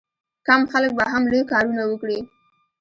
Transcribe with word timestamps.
کم 0.47 0.61
خلک 0.71 0.91
به 0.97 1.05
هم 1.11 1.23
لوی 1.31 1.41
کارونه 1.51 1.83
وکړي. 1.85 2.19